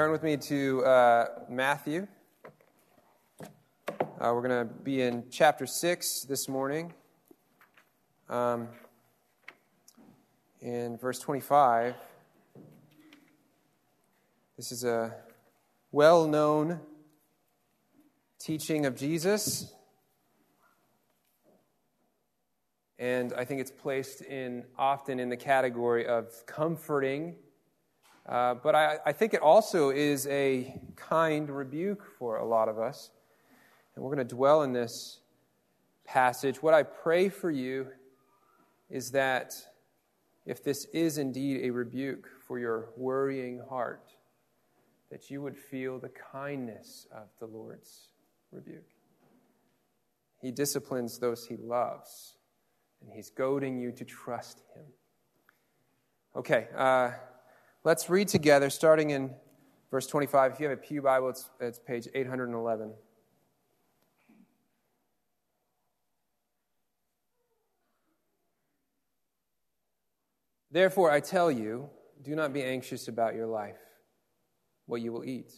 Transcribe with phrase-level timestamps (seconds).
[0.00, 2.06] Turn with me to uh, Matthew.
[3.38, 6.94] Uh, we're going to be in chapter 6 this morning.
[8.30, 8.68] Um,
[10.62, 11.96] in verse 25,
[14.56, 15.14] this is a
[15.92, 16.80] well known
[18.38, 19.70] teaching of Jesus.
[22.98, 27.34] And I think it's placed in often in the category of comforting
[28.28, 32.78] uh, but I, I think it also is a kind rebuke for a lot of
[32.78, 33.10] us.
[33.94, 35.20] And we're going to dwell in this
[36.04, 36.62] passage.
[36.62, 37.88] What I pray for you
[38.88, 39.54] is that
[40.46, 44.12] if this is indeed a rebuke for your worrying heart,
[45.10, 48.08] that you would feel the kindness of the Lord's
[48.52, 48.88] rebuke.
[50.40, 52.36] He disciplines those he loves,
[53.02, 54.84] and he's goading you to trust him.
[56.34, 57.10] Okay, uh,
[57.82, 59.30] Let's read together, starting in
[59.90, 60.52] verse 25.
[60.52, 62.92] If you have a Pew Bible, it's, it's page 811.
[70.70, 71.88] Therefore, I tell you,
[72.22, 73.80] do not be anxious about your life,
[74.84, 75.50] what you will eat,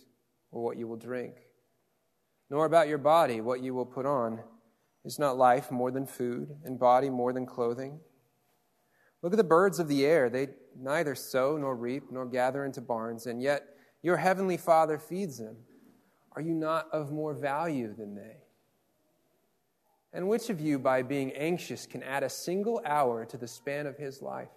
[0.52, 1.34] or what you will drink,
[2.48, 4.40] nor about your body, what you will put on.
[5.04, 7.98] Is not life more than food, and body more than clothing?
[9.22, 10.28] Look at the birds of the air.
[10.28, 15.38] They neither sow nor reap nor gather into barns, and yet your heavenly Father feeds
[15.38, 15.56] them.
[16.34, 18.36] Are you not of more value than they?
[20.12, 23.86] And which of you, by being anxious, can add a single hour to the span
[23.86, 24.50] of his life?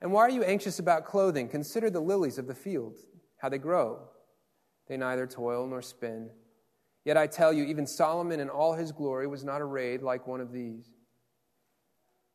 [0.00, 1.48] And why are you anxious about clothing?
[1.48, 2.98] Consider the lilies of the field,
[3.38, 4.00] how they grow.
[4.88, 6.30] They neither toil nor spin.
[7.04, 10.40] Yet I tell you, even Solomon in all his glory was not arrayed like one
[10.40, 10.90] of these.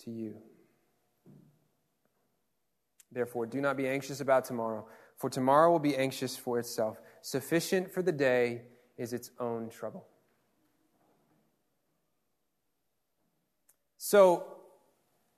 [0.00, 0.34] to you.
[3.10, 4.86] Therefore, do not be anxious about tomorrow,
[5.16, 7.00] for tomorrow will be anxious for itself.
[7.22, 8.62] Sufficient for the day
[8.96, 10.06] is its own trouble.
[13.96, 14.44] So,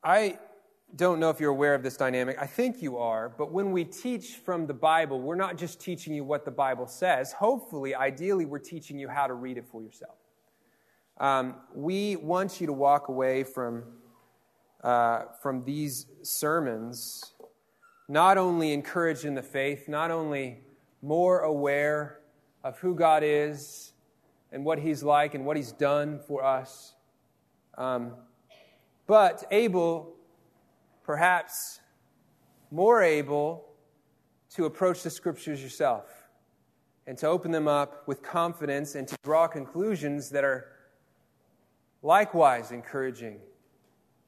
[0.03, 0.39] I
[0.97, 2.37] don't know if you're aware of this dynamic.
[2.41, 6.15] I think you are, but when we teach from the Bible, we're not just teaching
[6.15, 7.33] you what the Bible says.
[7.33, 10.17] Hopefully, ideally, we're teaching you how to read it for yourself.
[11.19, 13.85] Um, we want you to walk away from
[14.83, 17.35] uh, from these sermons
[18.09, 20.59] not only encouraged in the faith, not only
[21.03, 22.21] more aware
[22.65, 23.93] of who God is
[24.51, 26.95] and what He's like and what He's done for us,
[27.79, 28.13] um,
[29.07, 30.15] but able,
[31.05, 31.81] perhaps
[32.71, 33.65] more able,
[34.55, 36.07] to approach the Scriptures yourself
[37.07, 40.67] and to open them up with confidence and to draw conclusions that are
[42.03, 43.39] likewise encouraging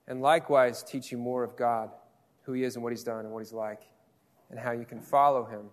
[0.09, 1.91] and likewise teach you more of God,
[2.43, 3.83] who He is and what He's done and what He's like,
[4.51, 5.67] and how you can follow Him.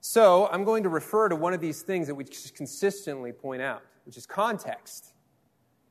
[0.00, 3.82] So, I'm going to refer to one of these things that we consistently point out,
[4.04, 5.14] which is context.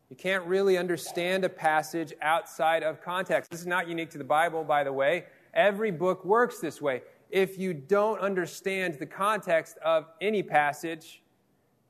[0.10, 3.50] You can't really understand a passage outside of context.
[3.50, 5.26] This is not unique to the Bible, by the way.
[5.56, 7.02] Every book works this way.
[7.32, 11.24] If you don't understand the context of any passage,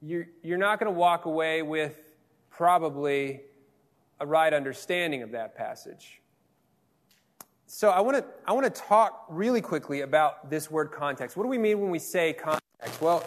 [0.01, 2.15] you're, you're not going to walk away with
[2.49, 3.41] probably
[4.23, 6.21] a right understanding of that passage.
[7.67, 11.35] So I want to I want to talk really quickly about this word context.
[11.35, 13.01] What do we mean when we say context?
[13.01, 13.25] Well,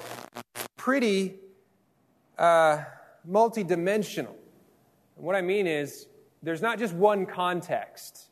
[0.79, 1.35] pretty
[2.39, 2.85] uh,
[3.31, 4.35] multidimensional.
[5.17, 6.07] And what I mean is
[6.43, 8.31] there's not just one context.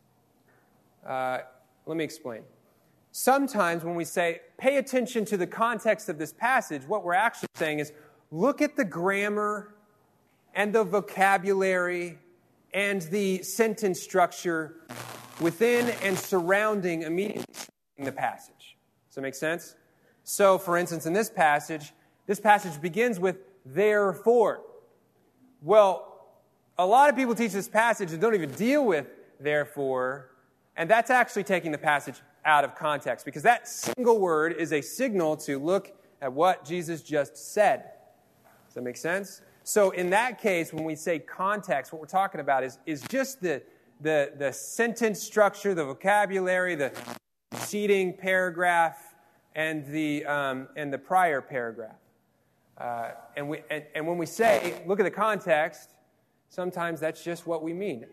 [1.06, 1.40] Uh,
[1.84, 2.44] let me explain.
[3.12, 7.48] Sometimes when we say pay attention to the context of this passage, what we're actually
[7.56, 7.92] saying is
[8.30, 9.74] look at the grammar
[10.54, 12.18] and the vocabulary
[12.74, 14.74] and the sentence structure
[15.40, 17.44] within and surrounding immediately
[17.98, 18.76] the passage.
[19.08, 19.76] Does that make sense?
[20.24, 21.92] So, for instance, in this passage,
[22.26, 24.62] this passage begins with therefore.
[25.62, 26.10] Well,
[26.76, 29.06] a lot of people teach this passage and don't even deal with
[29.38, 30.30] therefore,
[30.76, 34.80] and that's actually taking the passage out of context because that single word is a
[34.80, 37.84] signal to look at what Jesus just said.
[38.66, 39.40] Does that make sense?
[39.66, 43.40] So, in that case, when we say context, what we're talking about is, is just
[43.40, 43.62] the,
[44.02, 46.92] the, the sentence structure, the vocabulary, the
[47.50, 49.14] preceding paragraph
[49.54, 51.96] and the, um, and the prior paragraph.
[52.76, 55.94] Uh, and, we, and, and when we say, look at the context,
[56.50, 58.04] sometimes that's just what we mean.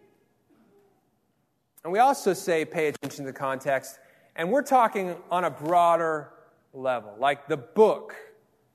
[1.84, 4.00] And we also say, pay attention to the context.
[4.38, 6.32] And we're talking on a broader
[6.74, 8.16] level, like the book,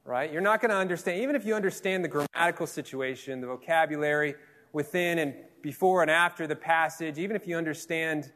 [0.06, 0.32] right?
[0.32, 4.34] You're not going to understand, even if you understand the grammatical situation, the vocabulary
[4.72, 8.30] within and before and after the passage, even if you understand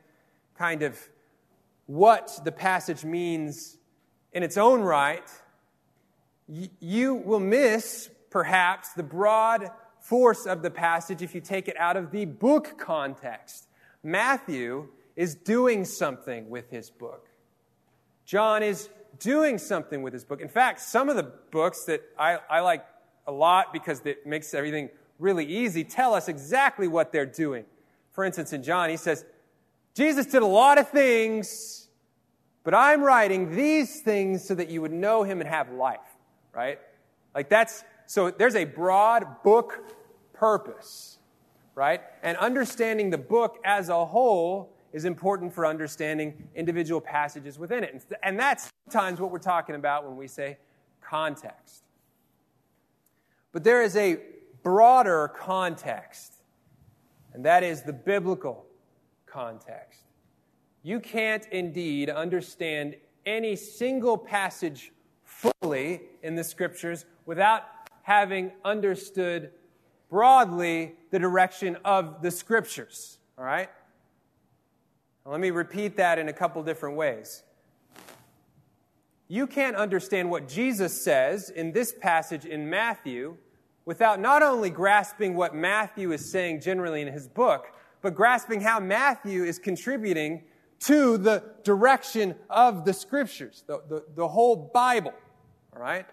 [0.54, 0.98] kind of
[1.86, 3.78] what the passage means
[4.32, 5.28] in its own right,
[6.80, 9.70] you will miss perhaps the broad
[10.00, 13.68] force of the passage if you take it out of the book context.
[14.02, 17.28] Matthew is doing something with his book.
[18.24, 18.88] John is
[19.20, 20.40] doing something with his book.
[20.40, 22.84] In fact, some of the books that I, I like
[23.26, 24.88] a lot because it makes everything
[25.18, 27.64] really easy tell us exactly what they're doing.
[28.10, 29.24] For instance, in John, he says,
[29.94, 31.88] Jesus did a lot of things,
[32.64, 36.00] but I'm writing these things so that you would know him and have life,
[36.54, 36.78] right?
[37.34, 39.78] Like that's, so there's a broad book
[40.32, 41.18] purpose,
[41.74, 42.00] right?
[42.22, 48.04] And understanding the book as a whole is important for understanding individual passages within it.
[48.22, 50.58] And that's sometimes what we're talking about when we say
[51.00, 51.84] context.
[53.52, 54.18] But there is a
[54.62, 56.34] broader context,
[57.32, 58.66] and that is the biblical
[59.26, 60.02] context.
[60.82, 62.96] You can't indeed understand
[63.26, 64.92] any single passage
[65.24, 67.64] fully in the scriptures without
[68.02, 69.50] having understood
[70.08, 73.18] broadly the direction of the scriptures.
[73.38, 73.68] All right?
[75.30, 77.44] Let me repeat that in a couple different ways.
[79.28, 83.36] You can't understand what Jesus says in this passage in Matthew
[83.84, 87.68] without not only grasping what Matthew is saying generally in his book,
[88.02, 90.42] but grasping how Matthew is contributing
[90.80, 95.14] to the direction of the scriptures, the, the, the whole Bible.
[95.72, 96.06] All right?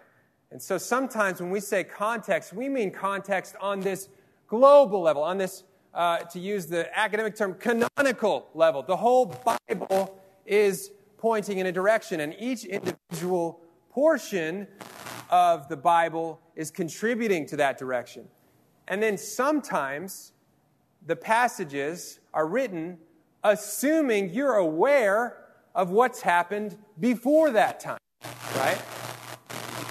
[0.51, 4.09] And so sometimes when we say context, we mean context on this
[4.47, 8.83] global level, on this, uh, to use the academic term, canonical level.
[8.83, 9.33] The whole
[9.69, 14.67] Bible is pointing in a direction, and each individual portion
[15.29, 18.27] of the Bible is contributing to that direction.
[18.87, 20.33] And then sometimes
[21.05, 22.99] the passages are written
[23.43, 25.37] assuming you're aware
[25.75, 27.99] of what's happened before that time,
[28.55, 28.81] right?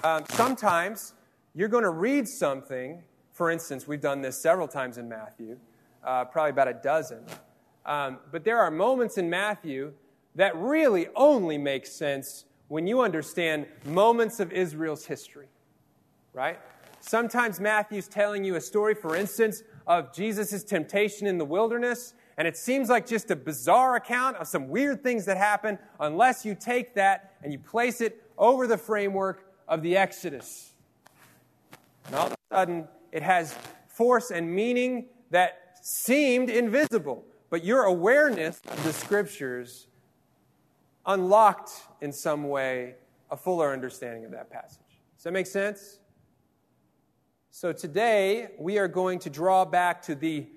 [0.04, 1.14] Um, sometimes
[1.54, 3.02] you're going to read something.
[3.32, 5.58] For instance, we've done this several times in Matthew,
[6.06, 7.24] uh, probably about a dozen.
[7.84, 9.92] Um, but there are moments in Matthew
[10.36, 15.48] that really only make sense when you understand moments of Israel's history,
[16.32, 16.58] right?
[17.00, 22.48] Sometimes Matthew's telling you a story, for instance, of Jesus' temptation in the wilderness, and
[22.48, 26.54] it seems like just a bizarre account of some weird things that happen unless you
[26.54, 30.74] take that and you place it over the framework of the Exodus.
[32.06, 33.54] And all of a sudden, it has
[33.86, 39.86] force and meaning that seemed invisible, but your awareness of the scriptures
[41.06, 42.96] unlocked in some way
[43.30, 44.80] a fuller understanding of that passage.
[45.16, 46.00] Does that make sense?
[47.52, 50.48] So today, we are going to draw back to the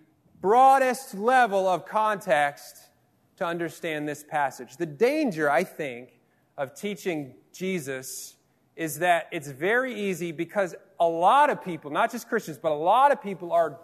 [0.42, 2.90] broadest level of context
[3.38, 4.78] to understand this passage.
[4.78, 6.20] The danger, I think,
[6.58, 8.36] of teaching Jesus
[8.76, 12.82] is that it's very easy because a lot of people, not just Christians, but a
[12.82, 13.78] lot of people are,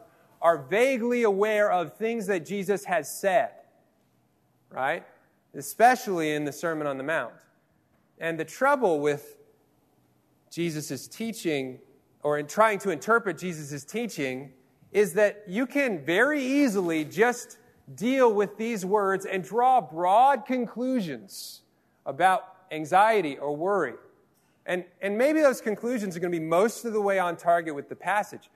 [0.45, 3.49] are vaguely aware of things that Jesus has said,
[4.69, 5.03] right?
[5.55, 7.33] Especially in the Sermon on the Mount.
[8.19, 9.37] And the trouble with
[10.51, 11.79] Jesus' teaching,
[12.21, 14.51] or in trying to interpret Jesus' teaching,
[14.91, 17.57] is that you can very easily just
[17.95, 21.61] deal with these words and draw broad conclusions
[22.05, 23.95] about anxiety or worry.
[24.67, 27.73] And, and maybe those conclusions are going to be most of the way on target
[27.73, 28.51] with the passage.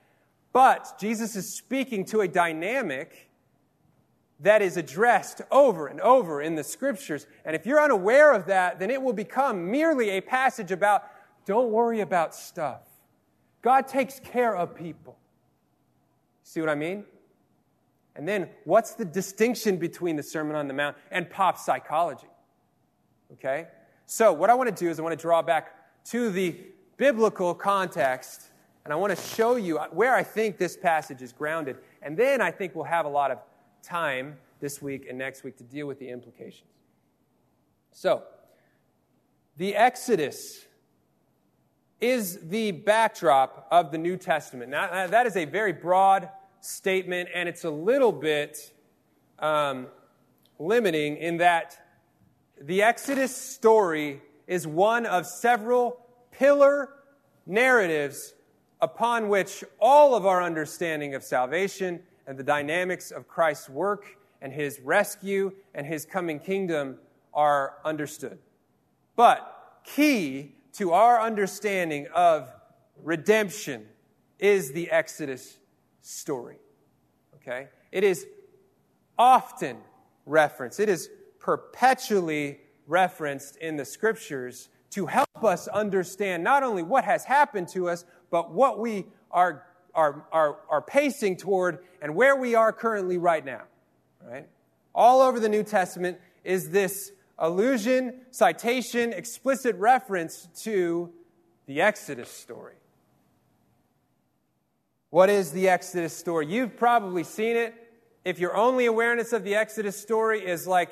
[0.51, 3.29] But Jesus is speaking to a dynamic
[4.39, 7.27] that is addressed over and over in the scriptures.
[7.45, 11.03] And if you're unaware of that, then it will become merely a passage about
[11.45, 12.81] don't worry about stuff.
[13.61, 15.17] God takes care of people.
[16.43, 17.03] See what I mean?
[18.15, 22.27] And then, what's the distinction between the Sermon on the Mount and pop psychology?
[23.33, 23.67] Okay?
[24.05, 25.75] So, what I want to do is I want to draw back
[26.05, 26.55] to the
[26.97, 28.48] biblical context,
[28.89, 31.77] and I want to show you where I think this passage is grounded.
[32.01, 33.38] And then I think we'll have a lot of
[33.84, 36.72] time this week and next week to deal with the implications.
[37.91, 38.24] So,
[39.58, 40.65] the Exodus
[42.01, 44.72] is the backdrop of the New Testament.
[44.72, 46.27] Now, that is a very broad
[46.60, 48.74] statement, and it's a little bit
[49.38, 49.86] um,
[50.58, 51.77] limiting in that
[52.60, 56.89] the Exodus story is one of several pillar
[57.46, 58.34] narratives
[58.81, 64.53] upon which all of our understanding of salvation and the dynamics of Christ's work and
[64.53, 66.98] his rescue and his coming kingdom
[67.33, 68.39] are understood.
[69.15, 72.50] But key to our understanding of
[73.03, 73.86] redemption
[74.38, 75.57] is the Exodus
[76.01, 76.57] story.
[77.36, 77.67] Okay?
[77.91, 78.25] It is
[79.17, 79.77] often
[80.25, 81.09] referenced, it is
[81.39, 87.89] perpetually referenced in the scriptures to help us understand not only what has happened to
[87.89, 93.17] us, but what we are, are, are, are pacing toward and where we are currently
[93.17, 93.63] right now.
[94.25, 94.48] Right?
[94.93, 101.12] All over the New Testament is this allusion, citation, explicit reference to
[101.65, 102.75] the Exodus story.
[105.09, 106.48] What is the Exodus story?
[106.48, 107.74] You've probably seen it.
[108.25, 110.89] If your only awareness of the Exodus story is like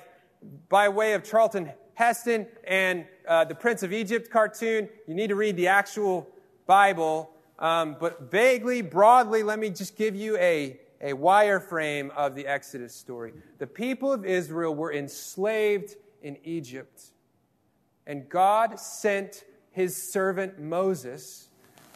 [0.70, 5.36] by way of Charlton Heston and uh, the Prince of Egypt cartoon, you need to
[5.36, 6.28] read the actual
[6.68, 7.32] Bible.
[7.58, 12.94] Um, but vaguely, broadly, let me just give you a, a wireframe of the Exodus
[12.94, 13.34] story.
[13.58, 17.02] The people of Israel were enslaved in Egypt,
[18.06, 21.48] and God sent his servant Moses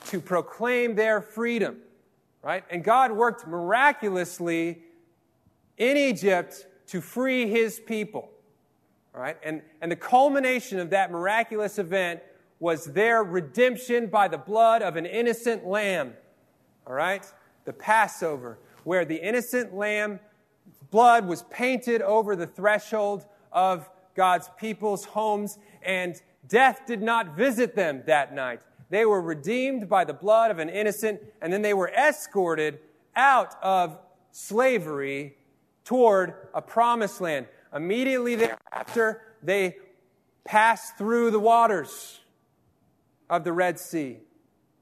[0.07, 1.77] to proclaim their freedom,
[2.41, 2.63] right?
[2.71, 4.81] And God worked miraculously
[5.77, 8.29] in Egypt to free his people.
[9.13, 9.37] Right?
[9.43, 12.21] And, and the culmination of that miraculous event
[12.61, 16.13] was their redemption by the blood of an innocent lamb.
[16.85, 17.25] All right?
[17.65, 20.19] The Passover, where the innocent lamb
[20.91, 27.75] blood was painted over the threshold of God's people's homes, and death did not visit
[27.75, 28.61] them that night.
[28.91, 32.77] They were redeemed by the blood of an innocent, and then they were escorted
[33.15, 33.97] out of
[34.31, 35.35] slavery
[35.83, 37.47] toward a promised land.
[37.73, 39.77] Immediately thereafter, they
[40.45, 42.20] passed through the waters
[43.31, 44.17] of the Red Sea,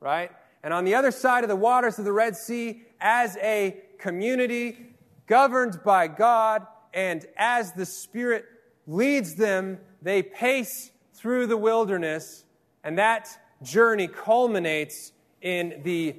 [0.02, 0.32] right?
[0.64, 4.96] And on the other side of the waters of the Red Sea, as a community
[5.28, 8.46] governed by God and as the Spirit
[8.88, 12.44] leads them, they pace through the wilderness,
[12.84, 13.30] and that
[13.62, 16.16] journey culminates in the,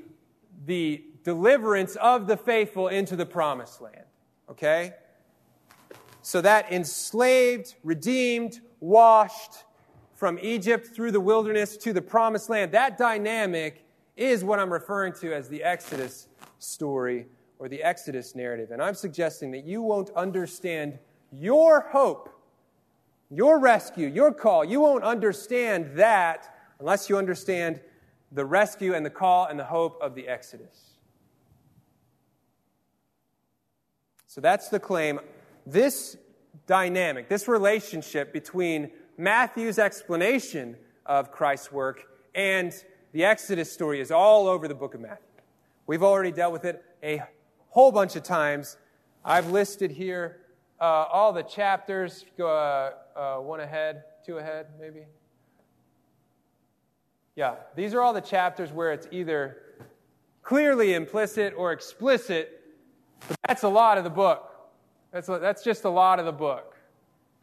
[0.66, 4.04] the deliverance of the faithful into the promised land.
[4.48, 4.92] Okay?
[6.22, 9.64] So that enslaved, redeemed, washed
[10.20, 13.86] from Egypt through the wilderness to the promised land, that dynamic
[14.18, 17.24] is what I'm referring to as the Exodus story
[17.58, 18.70] or the Exodus narrative.
[18.70, 20.98] And I'm suggesting that you won't understand
[21.32, 22.28] your hope,
[23.30, 24.62] your rescue, your call.
[24.62, 27.80] You won't understand that unless you understand
[28.30, 30.98] the rescue and the call and the hope of the Exodus.
[34.26, 35.18] So that's the claim.
[35.64, 36.18] This
[36.66, 42.72] dynamic, this relationship between Matthew's explanation of Christ's work and
[43.12, 45.26] the Exodus story is all over the book of Matthew.
[45.86, 47.22] We've already dealt with it a
[47.68, 48.78] whole bunch of times.
[49.22, 50.40] I've listed here
[50.80, 52.24] uh, all the chapters.
[52.38, 55.04] Go uh, uh, one ahead, two ahead, maybe.
[57.36, 59.58] Yeah, these are all the chapters where it's either
[60.42, 62.56] clearly implicit or explicit
[63.28, 64.50] but that's a lot of the book.
[65.12, 66.76] That's, that's just a lot of the book.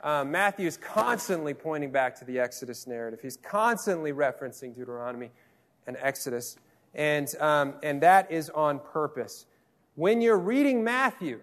[0.01, 3.19] Um, Matthew is constantly pointing back to the Exodus narrative.
[3.21, 5.31] He's constantly referencing Deuteronomy
[5.87, 6.57] and Exodus.
[6.93, 9.45] And, um, and that is on purpose.
[9.95, 11.39] When you're reading Matthew,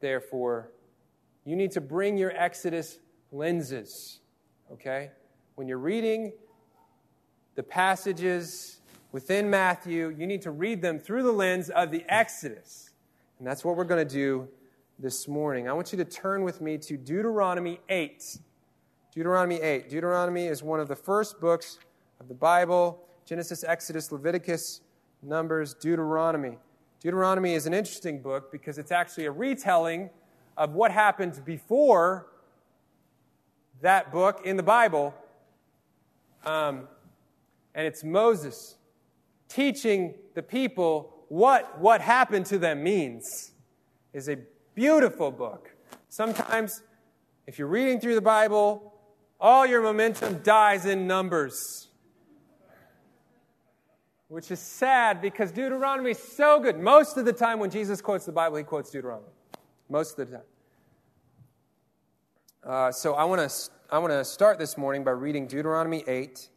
[0.00, 0.70] therefore,
[1.44, 2.98] you need to bring your Exodus
[3.30, 4.20] lenses.
[4.72, 5.10] Okay?
[5.56, 6.32] When you're reading
[7.56, 8.80] the passages
[9.12, 12.90] within Matthew, you need to read them through the lens of the Exodus.
[13.38, 14.48] And that's what we're going to do
[15.00, 15.68] this morning.
[15.68, 18.38] I want you to turn with me to Deuteronomy 8.
[19.14, 19.88] Deuteronomy 8.
[19.88, 21.78] Deuteronomy is one of the first books
[22.20, 24.80] of the Bible Genesis, Exodus, Leviticus,
[25.22, 26.58] Numbers, Deuteronomy.
[27.00, 30.10] Deuteronomy is an interesting book because it's actually a retelling
[30.56, 32.26] of what happened before
[33.82, 35.14] that book in the Bible.
[36.44, 36.88] Um,
[37.74, 38.76] and it's Moses
[39.48, 43.52] teaching the people what what happened to them means
[44.12, 44.38] is a
[44.78, 45.74] beautiful book.
[46.08, 46.84] Sometimes,
[47.48, 48.94] if you're reading through the Bible,
[49.40, 51.88] all your momentum dies in Numbers.
[54.28, 56.78] Which is sad because Deuteronomy is so good.
[56.78, 59.26] Most of the time, when Jesus quotes the Bible, he quotes Deuteronomy.
[59.88, 60.46] Most of the time.
[62.62, 66.48] Uh, so I want to I want to start this morning by reading Deuteronomy 8.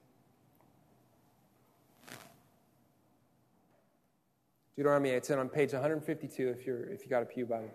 [4.75, 5.15] Deuteronomy 8.
[5.15, 7.71] It's on page 152 if, you're, if you got a Pew Bible.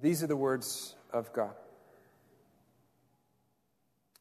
[0.00, 1.54] These are the words of God.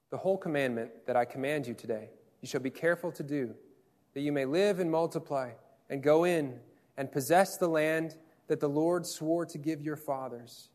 [0.10, 2.10] The whole commandment that I command you today,
[2.42, 3.54] you shall be careful to do,
[4.14, 5.52] that you may live and multiply,
[5.90, 6.60] and go in
[6.98, 8.16] and possess the land
[8.48, 10.70] that the Lord swore to give your fathers.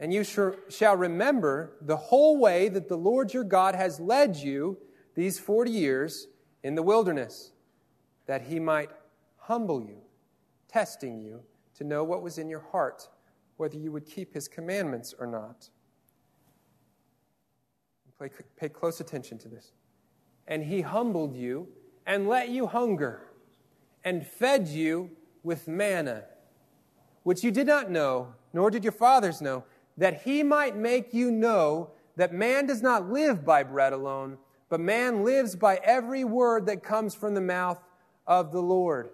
[0.00, 4.78] And you shall remember the whole way that the Lord your God has led you
[5.14, 6.26] these 40 years
[6.62, 7.52] in the wilderness,
[8.26, 8.90] that he might
[9.38, 9.98] humble you,
[10.68, 11.42] testing you
[11.76, 13.08] to know what was in your heart,
[13.56, 15.68] whether you would keep his commandments or not.
[18.20, 19.72] Pay, pay close attention to this.
[20.46, 21.68] And he humbled you
[22.06, 23.22] and let you hunger
[24.04, 25.10] and fed you
[25.42, 26.24] with manna,
[27.24, 29.64] which you did not know, nor did your fathers know,
[29.96, 34.80] that he might make you know that man does not live by bread alone, but
[34.80, 37.82] man lives by every word that comes from the mouth
[38.26, 39.10] of the Lord.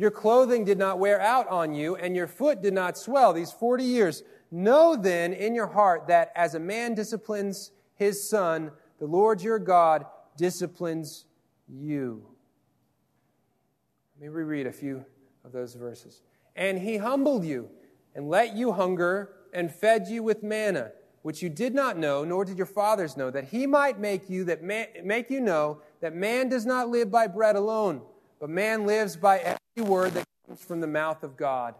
[0.00, 3.52] Your clothing did not wear out on you, and your foot did not swell these
[3.52, 4.22] 40 years.
[4.50, 9.58] Know then in your heart that as a man disciplines his son, the Lord your
[9.58, 10.06] God
[10.38, 11.26] disciplines
[11.68, 12.24] you.
[14.16, 15.04] Let me reread a few
[15.44, 16.22] of those verses.
[16.56, 17.68] And he humbled you
[18.14, 22.46] and let you hunger and fed you with manna, which you did not know, nor
[22.46, 26.14] did your fathers know, that he might make you that man, make you know that
[26.14, 28.00] man does not live by bread alone,
[28.40, 31.74] but man lives by word that comes from the mouth of God.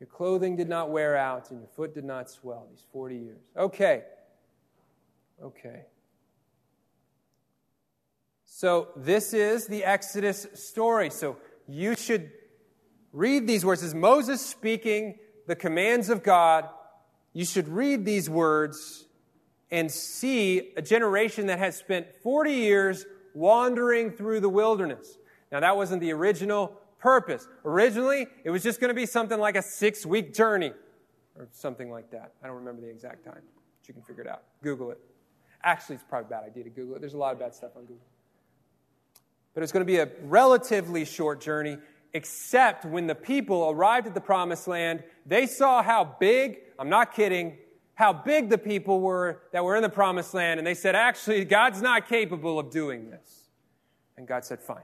[0.00, 3.42] Your clothing did not wear out, and your foot did not swell these 40 years.
[3.56, 4.02] Okay.
[5.42, 5.82] Okay.
[8.44, 11.10] So, this is the Exodus story.
[11.10, 12.30] So, you should
[13.12, 13.80] read these words.
[13.80, 16.68] This is Moses speaking the commands of God.
[17.32, 19.06] You should read these words
[19.70, 25.18] and see a generation that has spent 40 years wandering through the wilderness.
[25.50, 27.46] Now, that wasn't the original purpose.
[27.66, 30.72] Originally, it was just going to be something like a six week journey
[31.36, 32.32] or something like that.
[32.42, 34.42] I don't remember the exact time, but you can figure it out.
[34.62, 34.98] Google it.
[35.62, 37.00] Actually, it's probably a bad idea to Google it.
[37.00, 38.06] There's a lot of bad stuff on Google.
[39.52, 41.76] But it's going to be a relatively short journey,
[42.14, 47.14] except when the people arrived at the promised land, they saw how big, I'm not
[47.14, 47.58] kidding,
[47.96, 51.44] how big the people were that were in the promised land, and they said, actually,
[51.44, 53.50] God's not capable of doing this.
[54.16, 54.78] And God said, fine.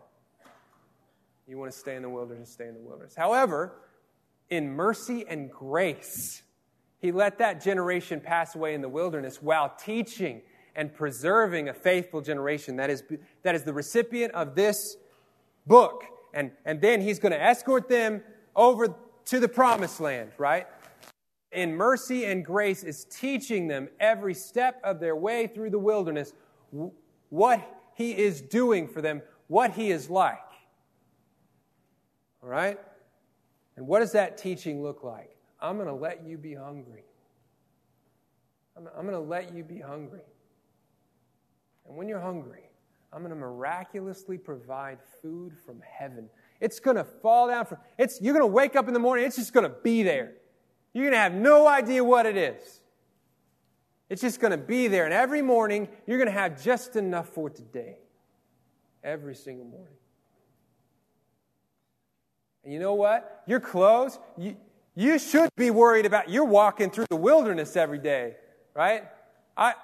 [1.50, 3.16] You want to stay in the wilderness, stay in the wilderness.
[3.16, 3.72] However,
[4.50, 6.42] in mercy and grace,
[7.00, 10.42] he let that generation pass away in the wilderness while teaching
[10.76, 13.02] and preserving a faithful generation that is,
[13.42, 14.96] that is the recipient of this
[15.66, 16.04] book.
[16.32, 18.22] And, and then he's going to escort them
[18.54, 20.68] over to the promised land, right?
[21.50, 26.32] In mercy and grace is teaching them every step of their way through the wilderness
[27.28, 27.60] what
[27.96, 30.38] he is doing for them, what he is like.
[32.42, 32.79] All right?
[33.76, 35.37] And what does that teaching look like?
[35.61, 37.05] I'm going to let you be hungry.
[38.76, 40.22] I'm, I'm going to let you be hungry.
[41.87, 42.70] And when you're hungry,
[43.12, 46.29] I'm going to miraculously provide food from heaven.
[46.61, 49.24] It's going to fall down from it's you're going to wake up in the morning,
[49.24, 50.35] it's just going to be there.
[50.92, 52.81] You're going to have no idea what it is.
[54.09, 57.29] It's just going to be there and every morning you're going to have just enough
[57.29, 57.96] for today.
[59.03, 59.94] Every single morning.
[62.64, 63.42] And you know what?
[63.46, 64.57] Your clothes, you,
[64.94, 68.37] you should be worried about you're walking through the wilderness every day,
[68.75, 69.05] right?
[69.57, 69.75] I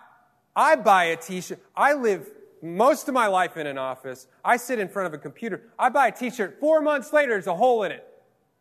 [0.55, 1.61] I buy a t shirt.
[1.75, 2.29] I live
[2.63, 4.27] most of my life in an office.
[4.45, 5.63] I sit in front of a computer.
[5.79, 6.59] I buy a t shirt.
[6.61, 8.07] Four months later, there's a hole in it.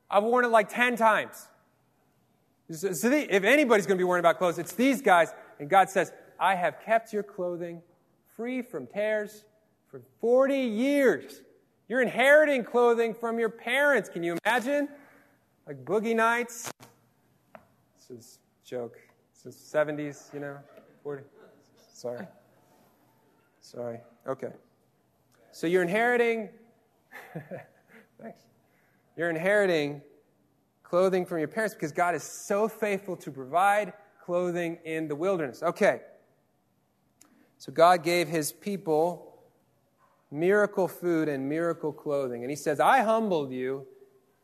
[0.10, 1.48] I've worn it like 10 times.
[2.72, 5.34] So if anybody's going to be worrying about clothes, it's these guys.
[5.60, 7.82] And God says, I have kept your clothing
[8.36, 9.46] free from tears
[9.90, 11.42] for 40 years.
[11.88, 14.10] You're inheriting clothing from your parents.
[14.10, 14.90] Can you imagine?
[15.68, 16.72] Like boogie nights.
[17.98, 18.98] This is joke.
[19.34, 20.58] This is 70s, you know,
[21.04, 21.24] 40.
[21.94, 22.26] Sorry.
[23.62, 24.00] Sorry.
[24.28, 24.52] Okay.
[25.52, 26.50] So you're inheriting,
[28.22, 28.42] thanks.
[29.16, 30.02] You're inheriting
[30.84, 33.94] clothing from your parents because God is so faithful to provide
[34.24, 35.62] clothing in the wilderness.
[35.62, 36.02] Okay.
[37.58, 39.35] So God gave his people
[40.36, 42.44] miracle food and miracle clothing.
[42.44, 43.88] And he says, I humbled you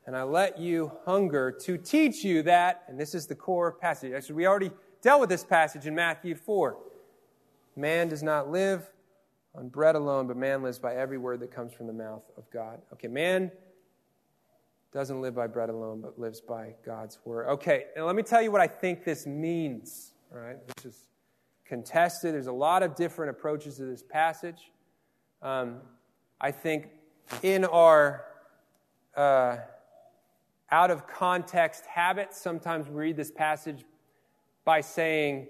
[0.05, 4.13] and I let you hunger to teach you that, and this is the core passage.
[4.13, 6.77] Actually, we already dealt with this passage in Matthew 4.
[7.75, 8.89] Man does not live
[9.53, 12.49] on bread alone, but man lives by every word that comes from the mouth of
[12.51, 12.81] God.
[12.93, 13.51] Okay, man
[14.91, 17.47] doesn't live by bread alone, but lives by God's word.
[17.47, 20.13] Okay, and let me tell you what I think this means.
[20.33, 21.07] All right, this is
[21.65, 22.33] contested.
[22.33, 24.71] There's a lot of different approaches to this passage.
[25.41, 25.77] Um,
[26.39, 26.89] I think
[27.41, 28.25] in our
[29.15, 29.57] uh,
[30.71, 32.41] out of context habits.
[32.41, 33.83] Sometimes we read this passage
[34.63, 35.47] by saying,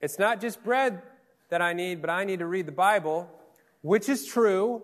[0.00, 1.02] It's not just bread
[1.48, 3.28] that I need, but I need to read the Bible,
[3.82, 4.82] which is true.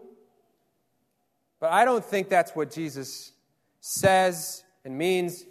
[1.60, 3.32] But I don't think that's what Jesus
[3.80, 5.44] says and means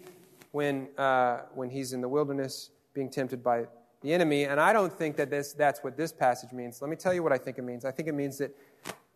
[0.52, 3.66] when, uh, when he's in the wilderness being tempted by
[4.02, 4.46] the enemy.
[4.46, 6.82] And I don't think that this, that's what this passage means.
[6.82, 7.86] Let me tell you what I think it means.
[7.86, 8.56] I think it means that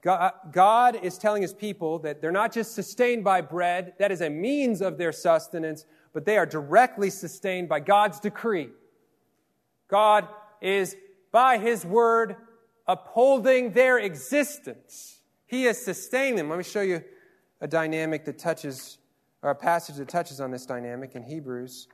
[0.04, 4.30] God is telling his people that they're not just sustained by bread, that is a
[4.30, 8.70] means of their sustenance, but they are directly sustained by God's decree.
[9.88, 10.28] God
[10.62, 10.98] is,
[11.32, 12.36] by his word,
[12.86, 15.22] upholding their existence.
[15.46, 16.50] He is sustaining them.
[16.50, 17.02] Let me show you
[17.62, 18.98] a dynamic that touches,
[19.42, 21.88] or a passage that touches on this dynamic in Hebrews.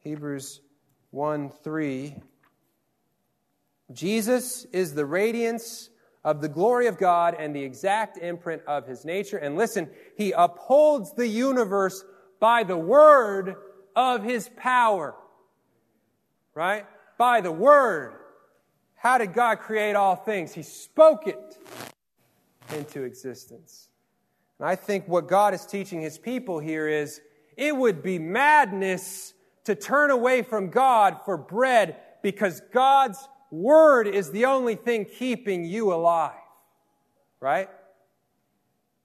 [0.00, 0.62] Hebrews
[1.12, 2.16] 1 3.
[3.92, 5.90] Jesus is the radiance
[6.26, 9.38] of the glory of God and the exact imprint of his nature.
[9.38, 12.04] And listen, he upholds the universe
[12.40, 13.54] by the word
[13.94, 15.14] of his power.
[16.52, 16.84] Right?
[17.16, 18.14] By the word.
[18.96, 20.52] How did God create all things?
[20.52, 21.58] He spoke it
[22.74, 23.88] into existence.
[24.58, 27.20] And I think what God is teaching his people here is
[27.56, 33.28] it would be madness to turn away from God for bread because God's
[33.62, 36.32] word is the only thing keeping you alive.
[37.40, 37.68] Right?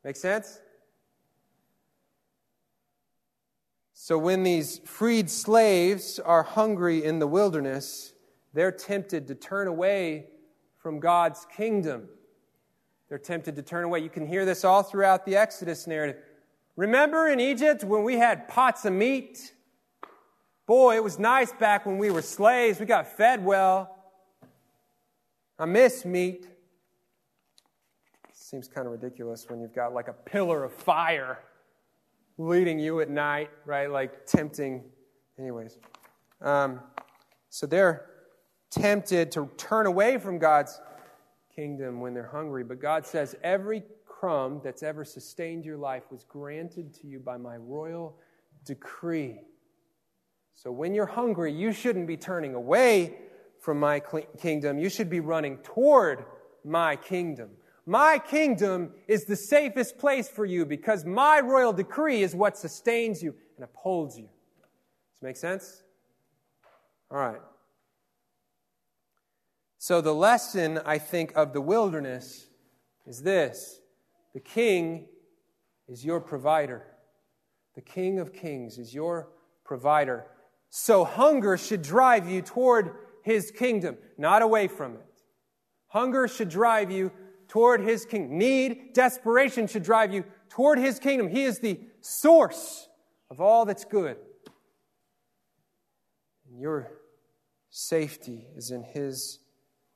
[0.04, 0.60] Make sense?
[3.94, 8.14] So when these freed slaves are hungry in the wilderness,
[8.54, 10.26] they're tempted to turn away
[10.80, 12.10] from God's kingdom.
[13.10, 14.00] They're tempted to turn away.
[14.00, 16.16] You can hear this all throughout the Exodus narrative.
[16.76, 19.54] Remember in Egypt when we had pots of meat?
[20.66, 22.80] Boy, it was nice back when we were slaves.
[22.80, 24.01] We got fed well.
[25.62, 26.48] I miss meat.
[28.34, 31.38] Seems kind of ridiculous when you've got like a pillar of fire
[32.40, 33.88] leading you at night, right?
[33.88, 34.84] Like tempting.
[35.38, 35.78] Anyways.
[36.42, 36.80] Um,
[37.52, 38.08] so they're
[38.72, 40.82] tempted to turn away from God's
[41.56, 42.64] kingdom when they're hungry.
[42.64, 47.38] But God says, every crumb that's ever sustained your life was granted to you by
[47.38, 48.18] my royal
[48.66, 49.42] decree.
[50.56, 53.14] So when you're hungry, you shouldn't be turning away
[53.62, 54.02] from my
[54.40, 54.78] kingdom.
[54.80, 56.26] You should be running toward
[56.66, 57.52] my kingdom.
[57.86, 63.24] My kingdom is the safest place for you because my royal decree is what sustains
[63.24, 64.26] you and upholds you.
[64.26, 64.32] Does
[65.14, 65.84] this make sense?
[67.10, 67.42] All right.
[69.78, 72.48] So, the lesson, I think, of the wilderness
[73.08, 73.80] is this
[74.34, 75.08] the king
[75.88, 76.86] is your provider.
[77.76, 79.30] The king of kings is your
[79.64, 80.28] provider.
[80.70, 85.24] So, hunger should drive you toward his kingdom, not away from it.
[85.88, 87.12] Hunger should drive you
[87.48, 88.38] toward his kingdom.
[88.38, 91.28] Need, desperation should drive you toward his kingdom.
[91.28, 92.88] He is the source
[93.30, 94.18] of all that's good.
[96.50, 96.92] And your
[97.70, 99.40] safety is in his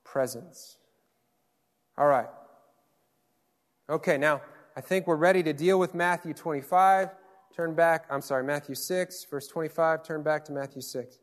[0.03, 0.77] presence.
[1.97, 2.27] All right.
[3.89, 4.41] Okay, now
[4.75, 7.09] I think we're ready to deal with Matthew 25.
[7.55, 10.03] Turn back, I'm sorry, Matthew 6, verse 25.
[10.03, 11.19] Turn back to Matthew 6.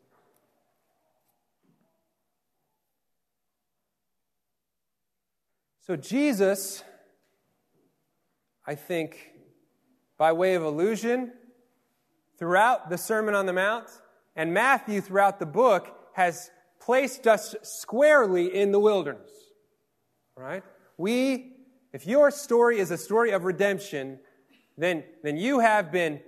[5.85, 6.81] So, Jesus,
[8.65, 9.31] I think,
[10.17, 11.33] by way of allusion,
[12.39, 13.89] throughout the Sermon on the Mount,
[14.33, 19.29] and Matthew throughout the book, has placed us squarely in the wilderness.
[20.37, 20.63] Right?
[20.97, 21.51] We,
[21.91, 24.19] if your story is a story of redemption,
[24.77, 26.21] then, then you have been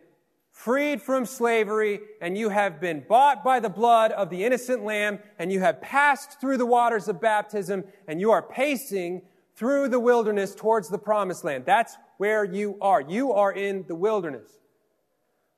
[0.51, 5.19] freed from slavery, and you have been bought by the blood of the innocent lamb,
[5.39, 9.21] and you have passed through the waters of baptism, and you are pacing
[9.55, 11.65] through the wilderness towards the promised land.
[11.65, 13.01] That's where you are.
[13.01, 14.49] You are in the wilderness.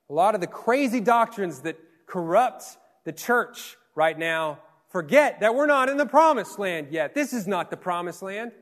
[0.08, 2.64] A lot of the crazy doctrines that corrupt
[3.04, 7.14] the church right now forget that we're not in the promised land yet.
[7.14, 8.52] This is not the promised land.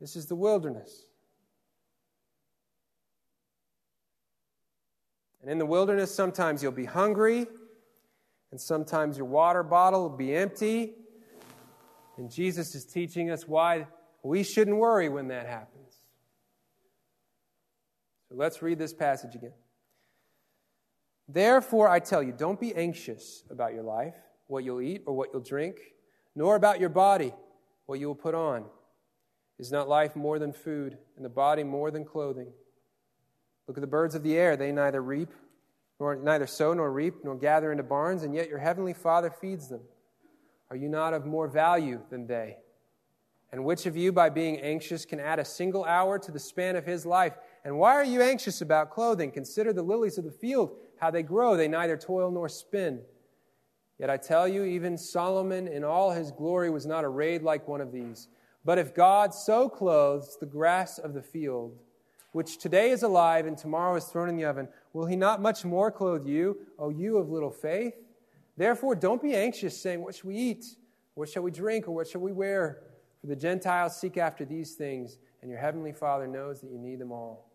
[0.00, 1.04] This is the wilderness.
[5.42, 7.46] And in the wilderness, sometimes you'll be hungry,
[8.50, 10.94] and sometimes your water bottle will be empty,
[12.20, 13.86] and Jesus is teaching us why
[14.22, 15.96] we shouldn't worry when that happens.
[18.28, 19.54] So let's read this passage again.
[21.26, 24.14] Therefore, I tell you, don't be anxious about your life,
[24.48, 25.78] what you'll eat or what you'll drink,
[26.36, 27.32] nor about your body,
[27.86, 28.66] what you will put on.
[29.58, 32.52] Is not life more than food, and the body more than clothing?
[33.66, 34.56] Look at the birds of the air.
[34.56, 35.30] They neither reap,
[35.98, 39.70] nor neither sow nor reap, nor gather into barns, and yet your heavenly Father feeds
[39.70, 39.80] them.
[40.70, 42.58] Are you not of more value than they?
[43.52, 46.76] And which of you, by being anxious, can add a single hour to the span
[46.76, 47.34] of his life?
[47.64, 49.32] And why are you anxious about clothing?
[49.32, 51.56] Consider the lilies of the field, how they grow.
[51.56, 53.00] They neither toil nor spin.
[53.98, 57.80] Yet I tell you, even Solomon in all his glory was not arrayed like one
[57.80, 58.28] of these.
[58.64, 61.76] But if God so clothes the grass of the field,
[62.32, 65.64] which today is alive and tomorrow is thrown in the oven, will he not much
[65.64, 67.94] more clothe you, O you of little faith?
[68.60, 70.66] Therefore, don't be anxious, saying, What shall we eat?
[71.14, 71.88] What shall we drink?
[71.88, 72.82] Or what shall we wear?
[73.22, 76.98] For the Gentiles seek after these things, and your heavenly Father knows that you need
[76.98, 77.50] them all.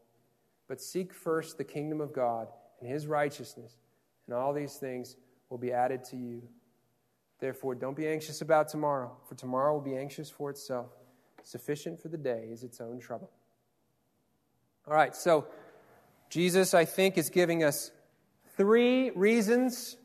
[0.67, 2.47] But seek first the kingdom of God
[2.81, 3.77] and his righteousness,
[4.25, 5.15] and all these things
[5.51, 6.41] will be added to you.
[7.39, 10.87] Therefore, don't be anxious about tomorrow, for tomorrow will be anxious for itself.
[11.43, 13.29] Sufficient for the day is its own trouble.
[14.87, 15.45] All right, so
[16.31, 17.91] Jesus, I think, is giving us
[18.57, 19.97] three reasons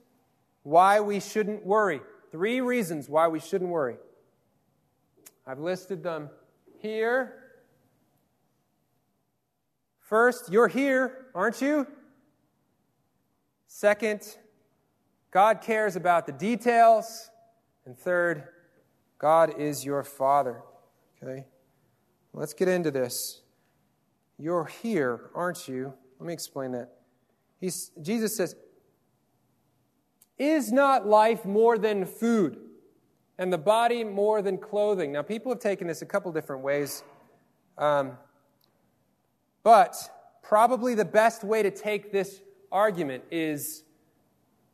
[0.62, 2.00] why we shouldn't worry.
[2.30, 3.96] Three reasons why we shouldn't worry.
[5.46, 6.30] I've listed them
[6.78, 7.36] here.
[10.00, 11.86] First, you're here, aren't you?
[13.66, 14.36] Second,
[15.30, 17.30] God cares about the details.
[17.86, 18.44] And third,
[19.18, 20.62] God is your Father.
[21.22, 21.46] Okay?
[22.32, 23.42] Let's get into this.
[24.38, 25.92] You're here, aren't you?
[26.18, 26.92] Let me explain that.
[27.60, 28.56] He's, Jesus says,
[30.40, 32.56] Is not life more than food,
[33.36, 35.12] and the body more than clothing?
[35.12, 37.04] Now, people have taken this a couple different ways.
[37.76, 38.12] Um,
[39.62, 39.94] but
[40.42, 42.40] probably the best way to take this
[42.72, 43.84] argument is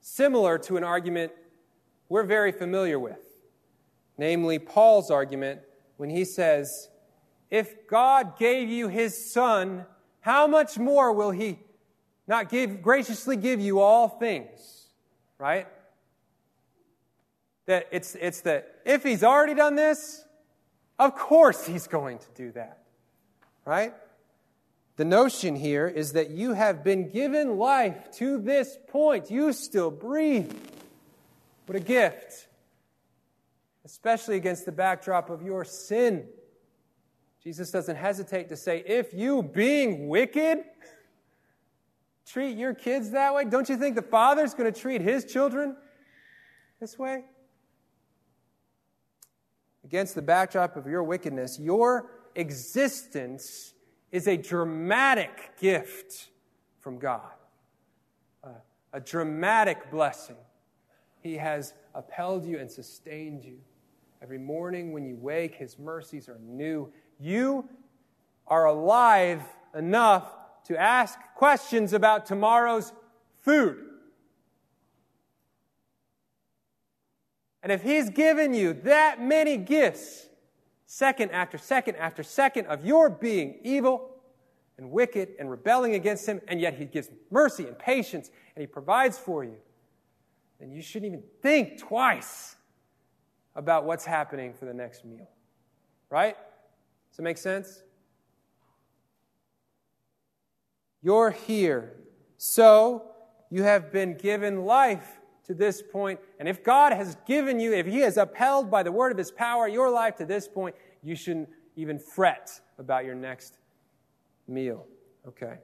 [0.01, 1.33] similar to an argument
[2.09, 3.19] we're very familiar with,
[4.17, 5.63] namely Paul's argument
[5.97, 6.91] when he says,
[7.51, 9.85] If God gave you his son,
[10.21, 11.59] how much more will he
[12.29, 14.76] not give, graciously give you all things?
[15.39, 15.67] Right?
[17.67, 20.25] That it's, it's that if he's already done this,
[20.99, 22.79] of course he's going to do that.
[23.65, 23.93] Right?
[24.97, 29.31] The notion here is that you have been given life to this point.
[29.31, 30.53] You still breathe.
[31.67, 32.47] What a gift,
[33.85, 36.29] especially against the backdrop of your sin.
[37.43, 40.65] Jesus doesn't hesitate to say, if you, being wicked,
[42.27, 45.77] treat your kids that way, don't you think the Father's going to treat his children
[46.81, 47.25] this way?
[49.85, 53.75] Against the backdrop of your wickedness, your existence
[54.11, 56.29] is a dramatic gift
[56.81, 57.21] from God,
[58.43, 58.49] uh,
[58.93, 60.37] a dramatic blessing.
[61.23, 63.59] He has upheld you and sustained you.
[64.23, 66.93] Every morning when you wake, His mercies are new.
[67.21, 67.69] You
[68.49, 69.43] are alive
[69.75, 70.33] enough
[70.67, 72.93] to ask questions about tomorrow's
[73.43, 73.79] food.
[77.63, 80.27] And if He's given you that many gifts,
[80.87, 84.11] second after second after second of your being evil
[84.79, 88.67] and wicked and rebelling against Him, and yet He gives mercy and patience and He
[88.67, 89.57] provides for you,
[90.59, 92.57] then you shouldn't even think twice
[93.55, 95.29] about what's happening for the next meal.
[96.11, 96.37] Right?
[97.11, 97.83] Does that make sense?
[101.07, 101.93] You're here.
[102.37, 103.05] So
[103.49, 106.19] you have been given life to this point.
[106.41, 109.31] And if God has given you, if He has upheld by the word of His
[109.31, 113.59] power your life to this point, you shouldn't even fret about your next
[114.49, 114.85] meal.
[115.29, 115.59] Okay.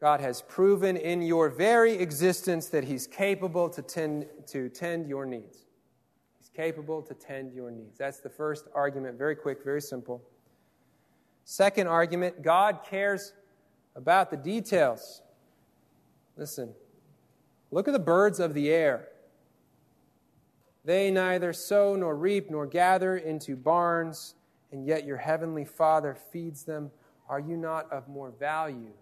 [0.00, 5.26] God has proven in your very existence that He's capable to tend, to tend your
[5.26, 5.66] needs.
[6.38, 7.98] He's capable to tend your needs.
[7.98, 9.18] That's the first argument.
[9.18, 10.22] Very quick, very simple.
[11.44, 13.32] Second argument God cares
[13.94, 15.22] about the details.
[16.36, 16.74] Listen,
[17.70, 19.08] look at the birds of the air.
[20.84, 24.34] They neither sow nor reap nor gather into barns,
[24.72, 26.90] and yet your heavenly Father feeds them.
[27.28, 28.92] Are you not of more value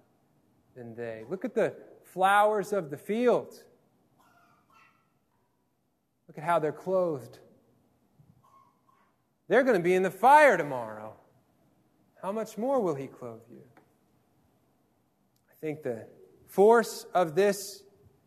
[0.77, 1.25] than they?
[1.29, 1.75] Look at the
[2.05, 3.65] flowers of the field.
[6.29, 7.41] Look at how they're clothed.
[9.49, 11.15] They're going to be in the fire tomorrow.
[12.23, 13.65] How much more will He clothe you?
[15.51, 16.07] I think the
[16.47, 17.83] force of this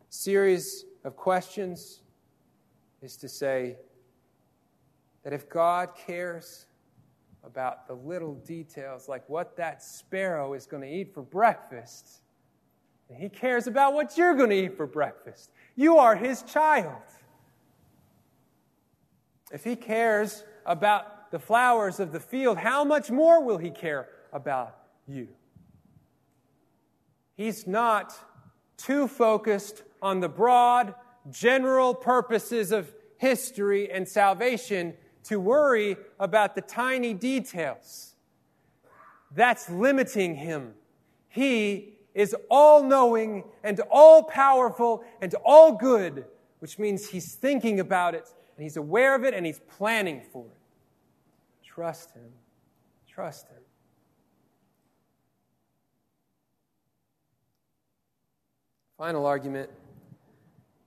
[0.10, 2.02] series of questions
[3.02, 3.78] is to say
[5.24, 6.66] that if God cares
[7.46, 12.22] about the little details, like what that sparrow is going to eat for breakfast,
[13.08, 17.02] and He cares about what you're going to eat for breakfast, you are His child.
[19.54, 24.10] If He cares about the flowers of the field, how much more will He care
[24.32, 24.76] about
[25.08, 25.28] you?
[27.36, 28.14] He's not
[28.78, 30.96] too focused on the broad,
[31.30, 38.16] general purposes of history and salvation to worry about the tiny details.
[39.32, 40.74] That's limiting him.
[41.28, 46.26] He is all knowing and all powerful and all good,
[46.60, 50.46] which means he's thinking about it and he's aware of it and he's planning for
[50.46, 50.55] it.
[51.76, 52.32] Trust him.
[53.06, 53.62] Trust him.
[58.98, 59.70] Final argument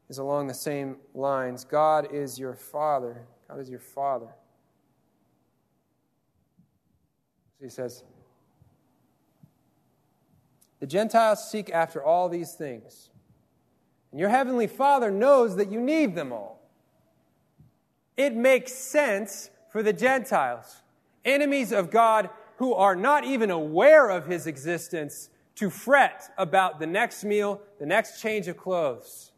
[0.08, 3.26] is along the same lines God is your Father.
[3.48, 4.28] God is your Father.
[7.58, 8.02] So he says,
[10.80, 13.10] The Gentiles seek after all these things,
[14.10, 16.62] and your heavenly Father knows that you need them all.
[18.16, 20.82] It makes sense for the Gentiles,
[21.24, 26.86] enemies of God who are not even aware of his existence, to fret about the
[26.86, 29.32] next meal, the next change of clothes.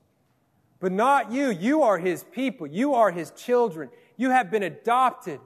[0.79, 1.51] But not you.
[1.51, 2.67] You are his people.
[2.67, 3.91] You are his children.
[4.17, 5.41] You have been adopted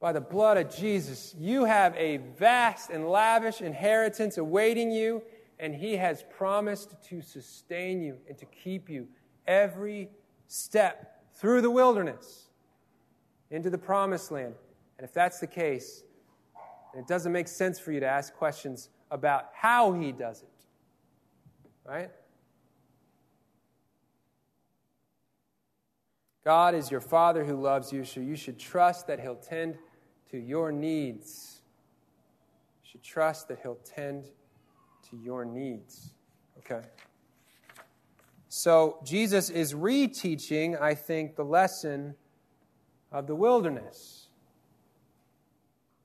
[0.00, 1.34] by the blood of Jesus.
[1.38, 5.22] You have a vast and lavish inheritance awaiting you,
[5.58, 9.06] and he has promised to sustain you and to keep you
[9.46, 10.10] every
[10.48, 11.11] step
[11.42, 12.46] through the wilderness
[13.50, 14.54] into the promised land.
[14.96, 16.04] And if that's the case,
[16.94, 20.48] it doesn't make sense for you to ask questions about how he does it.
[21.84, 22.10] Right?
[26.44, 29.78] God is your Father who loves you, so you should trust that He'll tend
[30.30, 31.62] to your needs.
[32.84, 34.26] You should trust that He'll tend
[35.10, 36.12] to your needs.
[36.58, 36.86] Okay.
[38.54, 42.14] So Jesus is reteaching, I think, the lesson
[43.10, 44.28] of the wilderness.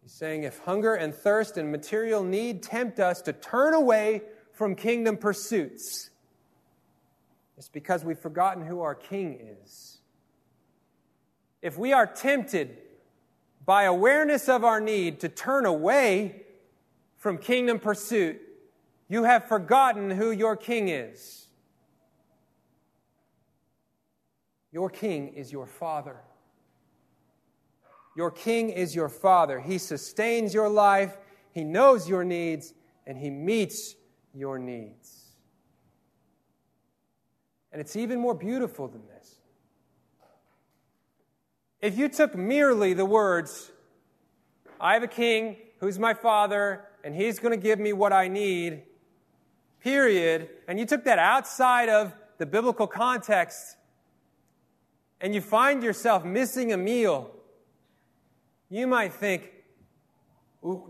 [0.01, 4.21] He's saying if hunger and thirst and material need tempt us to turn away
[4.53, 6.09] from kingdom pursuits,
[7.57, 9.97] it's because we've forgotten who our king is.
[11.61, 12.77] If we are tempted
[13.65, 16.43] by awareness of our need to turn away
[17.17, 18.39] from kingdom pursuit,
[19.09, 21.46] you have forgotten who your king is.
[24.71, 26.17] Your king is your father.
[28.15, 29.59] Your king is your father.
[29.59, 31.17] He sustains your life,
[31.51, 32.73] he knows your needs,
[33.05, 33.95] and he meets
[34.33, 35.35] your needs.
[37.71, 39.35] And it's even more beautiful than this.
[41.79, 43.71] If you took merely the words,
[44.81, 48.27] I have a king who's my father, and he's going to give me what I
[48.27, 48.81] need,
[49.81, 53.77] period, and you took that outside of the biblical context,
[55.19, 57.31] and you find yourself missing a meal
[58.69, 59.51] you might think,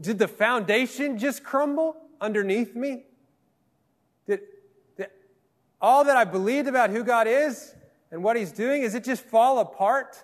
[0.01, 3.03] did the foundation just crumble underneath me?
[4.25, 4.41] Did,
[4.97, 5.09] did
[5.79, 7.75] all that I believed about who God is
[8.11, 10.23] and what He's doing, is it just fall apart?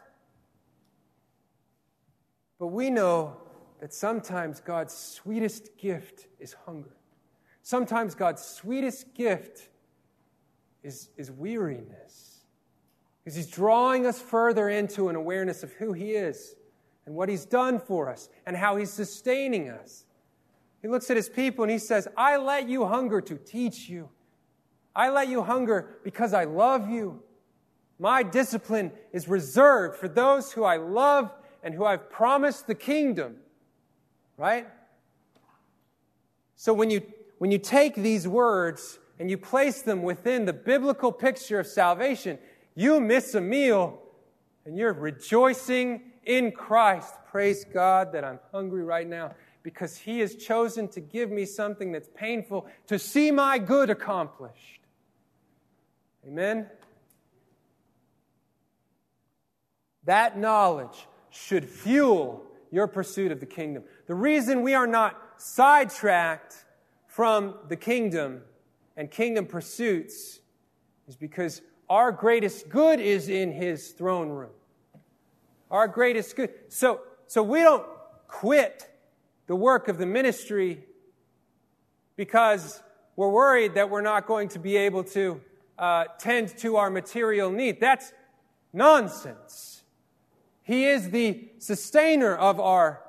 [2.59, 3.37] But we know
[3.79, 6.95] that sometimes God's sweetest gift is hunger.
[7.61, 9.69] Sometimes God's sweetest gift
[10.81, 12.32] is, is weariness.
[13.23, 16.55] Because He's drawing us further into an awareness of who He is
[17.05, 20.05] and what he's done for us and how he's sustaining us.
[20.81, 24.09] He looks at his people and he says, I let you hunger to teach you.
[24.95, 27.21] I let you hunger because I love you.
[27.99, 31.33] My discipline is reserved for those who I love
[31.63, 33.38] and who I've promised the kingdom.
[34.38, 34.67] Right?
[36.55, 37.01] So when you,
[37.38, 42.38] when you take these words and you place them within the biblical picture of salvation,
[42.75, 43.99] you miss a meal
[44.65, 47.13] and you're rejoicing in Christ.
[47.29, 51.91] Praise God that I'm hungry right now because He has chosen to give me something
[51.91, 54.81] that's painful to see my good accomplished.
[56.27, 56.67] Amen?
[60.05, 63.84] That knowledge should fuel your pursuit of the kingdom.
[64.07, 66.65] The reason we are not sidetracked
[67.07, 68.41] from the kingdom
[68.97, 70.39] and kingdom pursuits
[71.07, 71.61] is because
[71.93, 74.49] our greatest good is in His throne room
[75.73, 76.51] our greatest good.
[76.69, 77.83] So, so we don't
[78.27, 78.87] quit
[79.47, 80.85] the work of the ministry
[82.15, 82.81] because
[83.15, 85.41] we're worried that we're not going to be able to
[85.79, 87.81] uh, tend to our material need.
[87.81, 88.13] That's
[88.71, 89.81] nonsense.
[90.61, 93.01] He is the sustainer of our,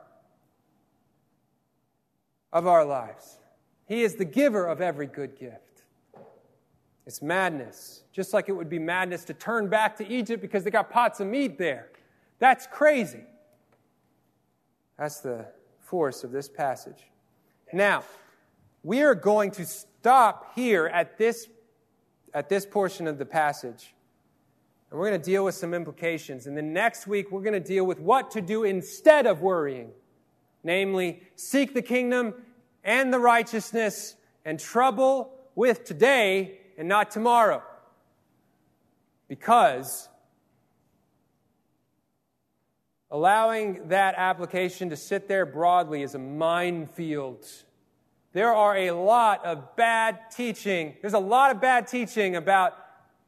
[2.51, 3.39] of our lives.
[3.87, 5.64] He is the giver of every good gift.
[7.07, 8.03] It's madness.
[8.13, 11.21] Just like it would be madness to turn back to Egypt because they got pots
[11.21, 11.91] of meat there.
[12.39, 13.25] That's crazy.
[14.99, 15.47] That's the
[15.81, 17.09] force of this passage.
[17.73, 18.05] Now,
[18.83, 21.49] we are going to stop here at this,
[22.33, 23.95] at this portion of the passage.
[24.91, 26.47] And we're going to deal with some implications.
[26.47, 29.91] And then next week, we're going to deal with what to do instead of worrying.
[30.63, 32.35] Namely, seek the kingdom
[32.83, 37.63] and the righteousness and trouble with today and not tomorrow.
[39.29, 40.09] Because
[43.11, 47.47] allowing that application to sit there broadly is a minefield.
[48.33, 50.97] There are a lot of bad teaching.
[51.01, 52.77] There's a lot of bad teaching about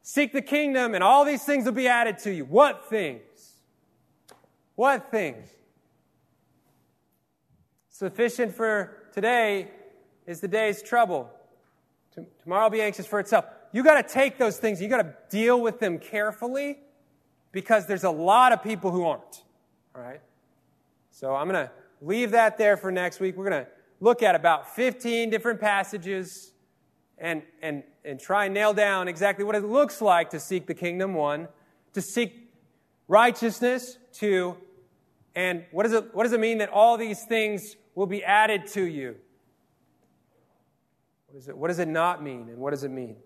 [0.08, 2.44] Seek the kingdom, and all these things will be added to you.
[2.44, 3.54] What things?
[4.76, 5.48] What things?
[7.88, 9.66] Sufficient for today
[10.24, 11.28] is the day's trouble.
[12.42, 13.44] Tomorrow will be anxious for itself.
[13.72, 16.78] You got to take those things, you got to deal with them carefully
[17.52, 19.42] because there's a lot of people who aren't.
[19.94, 20.20] All right?
[21.10, 23.36] So I'm going to leave that there for next week.
[23.36, 26.52] We're going to look at about 15 different passages
[27.18, 30.74] and, and, and try and nail down exactly what it looks like to seek the
[30.74, 31.48] kingdom, one,
[31.94, 32.50] to seek
[33.08, 34.56] righteousness, two,
[35.34, 38.66] and what does it, what does it mean that all these things will be added
[38.68, 39.16] to you?
[41.36, 43.16] What, it, what does it not mean, and what does it mean?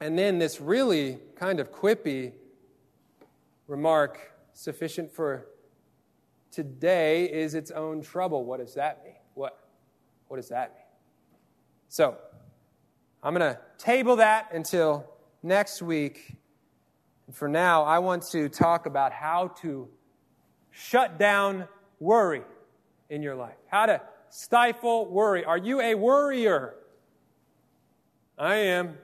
[0.00, 2.32] And then this really kind of quippy
[3.66, 5.46] remark, sufficient for
[6.50, 8.44] today is its own trouble.
[8.44, 9.14] What does that mean?
[9.32, 9.58] What,
[10.28, 10.84] what does that mean?
[11.88, 12.18] So,
[13.22, 15.10] I'm going to table that until
[15.42, 16.36] next week.
[17.26, 19.88] And for now, I want to talk about how to
[20.70, 21.66] shut down
[22.00, 22.42] worry
[23.08, 23.56] in your life.
[23.68, 25.44] How to stifle worry.
[25.44, 26.74] Are you a worrier?
[28.38, 28.98] I am.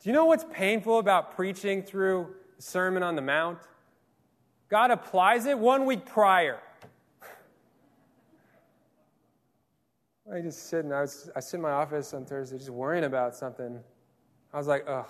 [0.00, 3.58] Do you know what's painful about preaching through the Sermon on the Mount?
[4.68, 6.60] God applies it one week prior.
[10.32, 10.92] I just sitting.
[10.92, 13.78] I was I sit in my office on Thursday just worrying about something.
[14.52, 15.06] I was like, oh,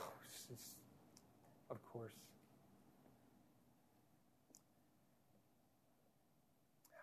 [0.49, 0.77] just,
[1.71, 2.13] of course.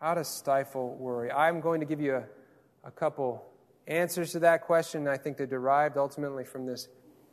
[0.01, 1.31] How to stifle worry.
[1.31, 2.23] I'm going to give you a,
[2.83, 3.45] a couple
[3.85, 5.07] answers to that question.
[5.07, 6.87] I think they're derived ultimately from this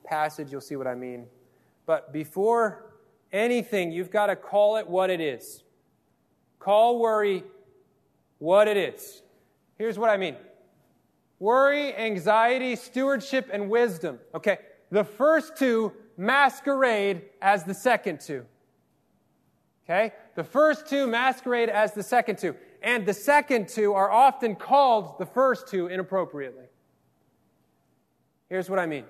[0.05, 0.53] passage.
[0.53, 1.29] You'll see what I mean.
[1.87, 2.93] But before
[3.33, 5.63] anything, you've got to call it what it is.
[6.59, 7.43] Call worry
[8.37, 9.23] what it is.
[9.79, 10.37] Here's what I mean
[11.39, 14.19] worry, anxiety, stewardship, and wisdom.
[14.35, 14.59] Okay,
[14.91, 18.45] the first two masquerade as the second two.
[19.85, 22.55] Okay, the first two masquerade as the second two.
[22.81, 26.67] And the second two are often called the first two inappropriately.
[28.49, 29.05] Here's what I mean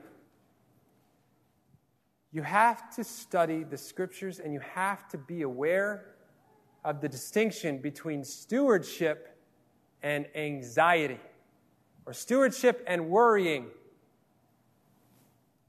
[2.33, 6.15] you have to study the scriptures and you have to be aware
[6.83, 9.37] of the distinction between stewardship
[10.03, 11.21] and anxiety
[12.07, 13.67] or stewardship and worrying.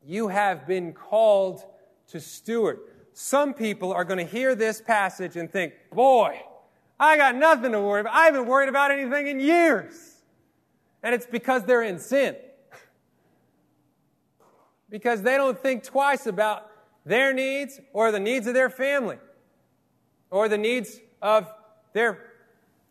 [0.05, 1.66] You have been called
[2.12, 2.80] to steward.
[3.14, 6.39] Some people are going to hear this passage and think, boy,
[6.99, 8.14] I got nothing to worry about.
[8.14, 10.18] I haven't worried about anything in years.
[11.01, 12.36] And it's because they're in sin.
[14.89, 16.70] because they don't think twice about
[17.05, 19.18] their needs or the needs of their family
[20.30, 21.47] or the needs of
[21.93, 22.34] their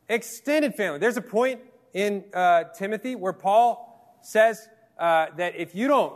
[0.09, 0.99] extended family.
[0.99, 1.61] There's a point
[1.93, 6.15] in uh, Timothy where Paul says uh, that if you don't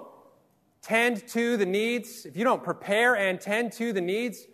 [0.83, 4.47] tend to the needs, if you don't prepare and tend to the needs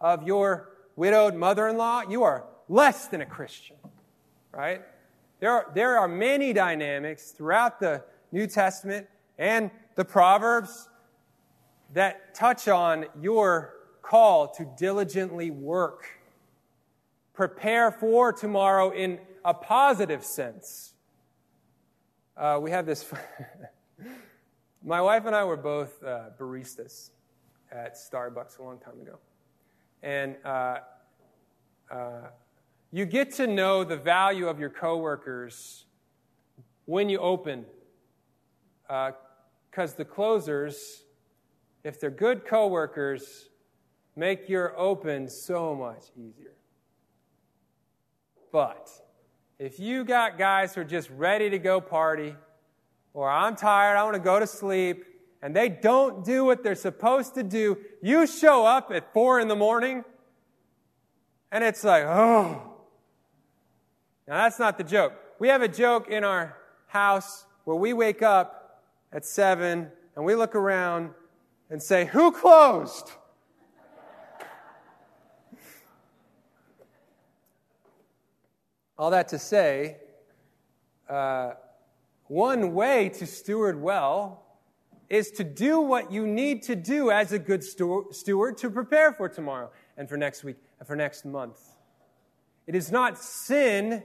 [0.00, 3.76] of your widowed mother in law, you are less than a Christian,
[4.52, 4.82] right?
[5.38, 9.06] There are, there are many dynamics throughout the New Testament
[9.38, 10.88] and the Proverbs
[11.92, 16.06] that touch on your call to diligently work.
[17.32, 20.94] Prepare for tomorrow in a positive sense.
[22.36, 23.08] Uh, we have this.
[24.88, 27.10] My wife and I were both uh, baristas
[27.72, 29.18] at Starbucks a long time ago.
[30.00, 30.78] And uh,
[31.90, 32.28] uh
[32.92, 35.86] you get to know the value of your coworkers
[36.84, 37.64] when you open.
[38.86, 41.02] Because uh, the closers,
[41.82, 43.48] if they're good coworkers,
[44.14, 46.54] make your open so much easier.
[48.52, 48.88] But
[49.58, 52.36] if you got guys who are just ready to go party,
[53.16, 55.04] or I'm tired, I want to go to sleep,
[55.40, 59.48] and they don't do what they're supposed to do, you show up at four in
[59.48, 60.04] the morning,
[61.50, 62.74] and it's like, oh.
[64.28, 65.14] Now, that's not the joke.
[65.38, 66.58] We have a joke in our
[66.88, 71.10] house where we wake up at seven and we look around
[71.70, 73.12] and say, Who closed?
[78.98, 79.98] All that to say,
[81.08, 81.52] uh,
[82.28, 84.42] one way to steward well
[85.08, 89.28] is to do what you need to do as a good steward to prepare for
[89.28, 91.58] tomorrow and for next week and for next month.
[92.66, 94.02] It is not sin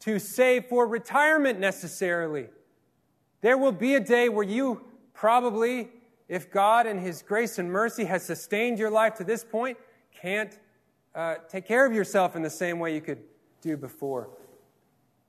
[0.00, 2.48] to save for retirement necessarily.
[3.40, 4.82] There will be a day where you
[5.14, 5.90] probably,
[6.28, 9.78] if God and His grace and mercy has sustained your life to this point,
[10.20, 10.58] can't
[11.14, 13.22] uh, take care of yourself in the same way you could
[13.60, 14.30] do before.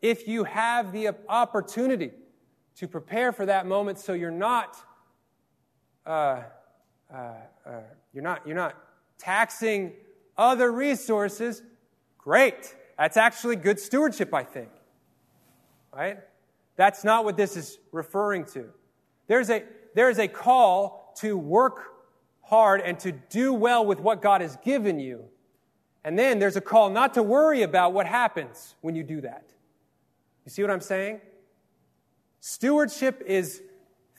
[0.02, 2.12] If you have the opportunity
[2.78, 4.78] to prepare for that moment so you're not,
[6.06, 6.42] uh,
[7.14, 7.18] uh,
[7.66, 7.80] uh,
[8.14, 8.76] you're not, you're not
[9.18, 9.94] taxing
[10.38, 11.62] other resources,
[12.18, 12.76] great.
[12.98, 14.70] That's actually good stewardship, I think.
[15.96, 16.20] Right?
[16.76, 18.70] That's not what this is referring to.
[19.28, 19.64] There's a,
[19.94, 21.94] there's a call to work
[22.42, 25.26] hard and to do well with what God has given you.
[26.04, 29.46] And then there's a call not to worry about what happens when you do that.
[30.46, 31.22] You see what I'm saying?
[32.46, 33.62] Stewardship is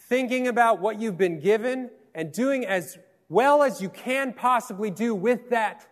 [0.08, 2.96] thinking about what you've been given and doing as
[3.28, 5.86] well as you can possibly do with that,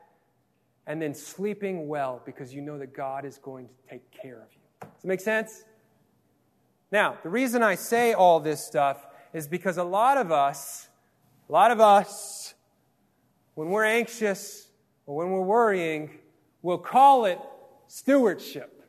[0.87, 4.49] and then sleeping well because you know that God is going to take care of
[4.51, 4.61] you.
[4.81, 5.65] Does it make sense?
[6.91, 10.89] Now, the reason I say all this stuff is because a lot of us,
[11.51, 12.55] a lot of us,
[13.57, 14.71] when we're anxious
[15.05, 16.19] or when we're worrying,
[16.63, 17.39] we'll call it
[17.89, 18.82] stewardship.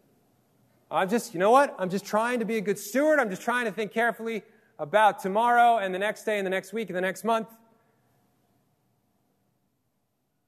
[0.93, 1.75] I'm just, you know what?
[1.79, 3.19] I'm just trying to be a good steward.
[3.19, 4.43] I'm just trying to think carefully
[4.77, 7.49] about tomorrow and the next day and the next week and the next month.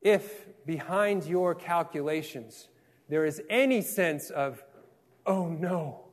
[0.02, 2.68] If behind your calculations
[3.08, 4.64] there is any sense of,
[5.26, 6.06] oh no,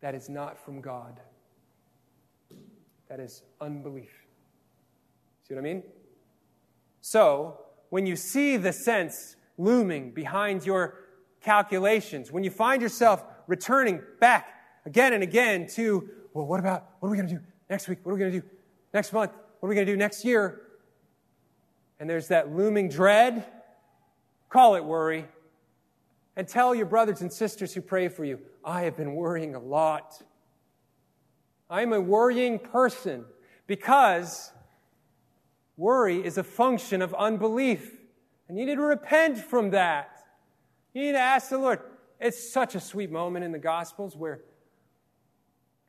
[0.00, 1.20] that is not from God.
[3.08, 4.12] That is unbelief.
[5.46, 5.82] See what I mean?
[7.00, 7.60] So,
[7.90, 11.03] when you see the sense looming behind your
[11.44, 14.48] calculations, when you find yourself returning back
[14.86, 17.98] again and again to, well, what about, what are we going to do next week?
[18.02, 18.46] What are we going to do
[18.92, 19.32] next month?
[19.60, 20.62] What are we going to do next year?
[22.00, 23.44] And there's that looming dread.
[24.48, 25.26] Call it worry.
[26.36, 29.60] And tell your brothers and sisters who pray for you, I have been worrying a
[29.60, 30.20] lot.
[31.70, 33.24] I'm a worrying person
[33.66, 34.50] because
[35.76, 37.98] worry is a function of unbelief.
[38.48, 40.13] You need to repent from that.
[40.94, 41.80] You need to ask the Lord.
[42.20, 44.40] It's such a sweet moment in the Gospels where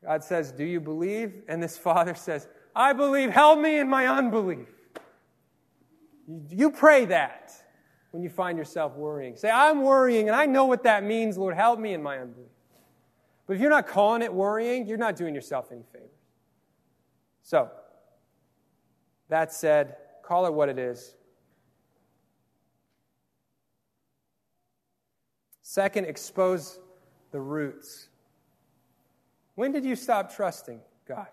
[0.03, 1.43] God says, Do you believe?
[1.47, 3.29] And this father says, I believe.
[3.29, 4.67] Help me in my unbelief.
[6.49, 7.53] You pray that
[8.11, 9.37] when you find yourself worrying.
[9.37, 11.37] Say, I'm worrying, and I know what that means.
[11.37, 12.49] Lord, help me in my unbelief.
[13.45, 16.09] But if you're not calling it worrying, you're not doing yourself any favors.
[17.43, 17.69] So,
[19.29, 21.15] that said, call it what it is.
[25.67, 26.79] Second, expose
[27.31, 28.07] the roots.
[29.55, 31.25] When did you stop trusting God?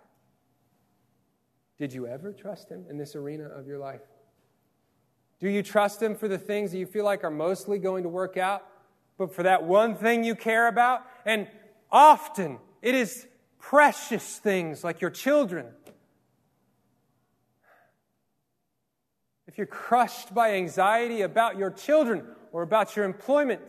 [1.76, 4.00] Did you ever trust Him in this arena of your life?
[5.38, 8.08] Do you trust Him for the things that you feel like are mostly going to
[8.08, 8.66] work out,
[9.18, 11.02] but for that one thing you care about?
[11.26, 11.46] And
[11.90, 13.26] often it is
[13.58, 15.66] precious things like your children.
[19.46, 23.60] If you're crushed by anxiety about your children or about your employment,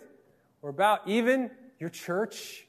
[0.63, 2.65] or about even your church.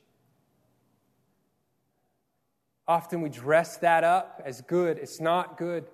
[2.86, 4.99] Often we dress that up as good.
[4.99, 5.86] It's not good.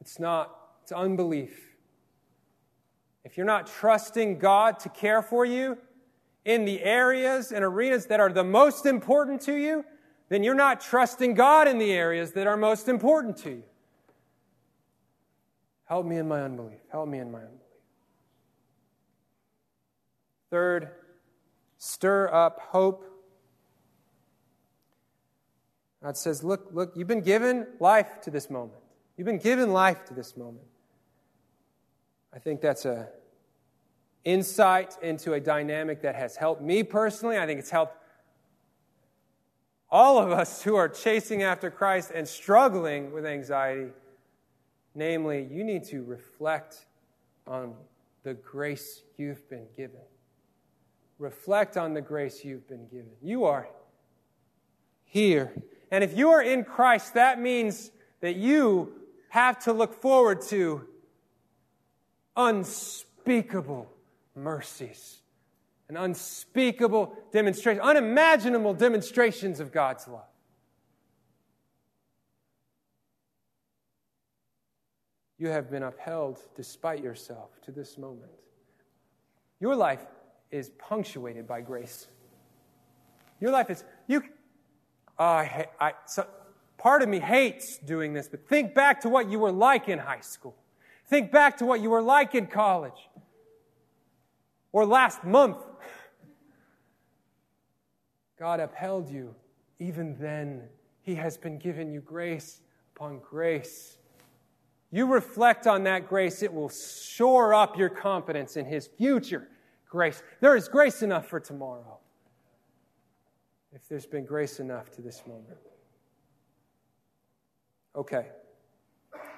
[0.00, 0.56] It's not.
[0.82, 1.74] It's unbelief.
[3.24, 5.78] If you're not trusting God to care for you
[6.44, 9.84] in the areas and arenas that are the most important to you,
[10.28, 13.62] then you're not trusting God in the areas that are most important to you.
[15.84, 16.80] Help me in my unbelief.
[16.90, 17.61] Help me in my unbelief.
[20.52, 20.90] Third,
[21.78, 23.06] stir up hope.
[26.02, 28.82] God says, Look, look, you've been given life to this moment.
[29.16, 30.66] You've been given life to this moment.
[32.34, 33.08] I think that's a
[34.24, 37.38] insight into a dynamic that has helped me personally.
[37.38, 37.96] I think it's helped
[39.90, 43.88] all of us who are chasing after Christ and struggling with anxiety.
[44.94, 46.84] Namely, you need to reflect
[47.46, 47.72] on
[48.22, 50.02] the grace you've been given.
[51.22, 53.12] Reflect on the grace you've been given.
[53.22, 53.68] You are
[55.04, 55.52] here.
[55.92, 57.92] And if you are in Christ, that means
[58.22, 58.92] that you
[59.28, 60.84] have to look forward to
[62.36, 63.88] unspeakable
[64.34, 65.20] mercies
[65.88, 70.24] and unspeakable demonstrations, unimaginable demonstrations of God's love.
[75.38, 78.32] You have been upheld despite yourself to this moment.
[79.60, 80.04] Your life
[80.52, 82.06] is punctuated by grace.
[83.40, 84.22] Your life is, you,
[85.18, 86.26] uh, I, I, so,
[86.78, 89.98] part of me hates doing this, but think back to what you were like in
[89.98, 90.54] high school.
[91.06, 93.08] Think back to what you were like in college
[94.70, 95.58] or last month.
[98.38, 99.34] God upheld you.
[99.78, 100.62] Even then,
[101.02, 102.60] He has been giving you grace
[102.94, 103.96] upon grace.
[104.90, 109.48] You reflect on that grace, it will shore up your confidence in His future
[109.92, 110.22] grace.
[110.40, 111.98] There is grace enough for tomorrow
[113.74, 115.58] if there's been grace enough to this moment.
[117.94, 118.26] Okay.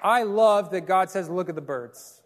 [0.01, 2.21] I love that God says, look at the birds.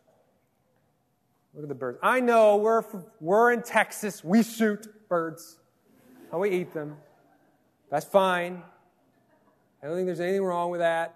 [1.56, 1.98] Look at the birds.
[2.04, 2.84] I know we're,
[3.20, 4.24] we're in Texas.
[4.24, 5.58] We shoot birds
[6.32, 6.98] and we eat them.
[7.90, 8.62] That's fine.
[9.82, 11.16] I don't think there's anything wrong with that.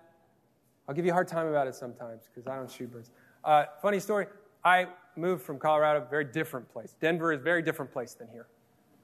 [0.90, 3.12] I'll give you a hard time about it sometimes because I don't shoot birds.
[3.44, 4.26] Uh, funny story.
[4.66, 6.96] I moved from Colorado, very different place.
[7.00, 8.48] Denver is a very different place than here.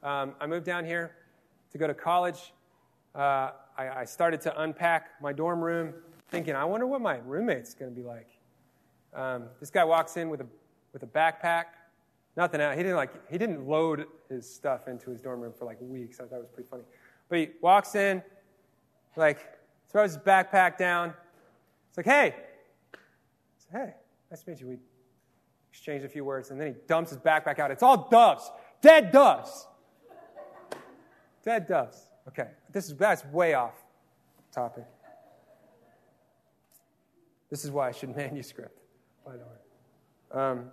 [0.04, 1.16] Um, I moved down here
[1.72, 2.54] to go to college.
[3.16, 5.94] Uh, I, I, started to unpack my dorm room,
[6.30, 8.28] thinking, I wonder what my roommate's going to be like.
[9.14, 10.46] Um, this guy walks in with a
[10.94, 11.66] with a backpack.
[12.38, 12.78] Nothing out.
[12.78, 13.12] He didn't like.
[13.30, 16.20] He didn't load his stuff into his dorm room for like weeks.
[16.20, 16.84] I thought it was pretty funny.
[17.28, 18.22] But he walks in,
[19.16, 19.40] like
[19.90, 21.14] throws his backpack down.
[21.90, 22.36] It's like, hey,
[23.72, 23.94] hey,
[24.30, 24.68] nice to meet you.
[24.68, 24.78] We
[25.80, 27.72] exchanged a few words, and then he dumps his backpack out.
[27.72, 28.52] It's all doves,
[28.82, 29.66] dead doves,
[31.44, 32.10] dead doves.
[32.28, 33.76] Okay, this is that's way off
[34.52, 34.84] topic.
[37.50, 38.78] This is why I should manuscript,
[39.26, 40.42] by the way.
[40.44, 40.66] Um,